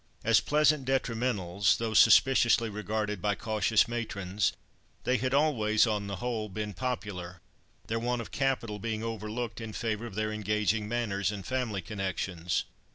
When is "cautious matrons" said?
3.35-4.51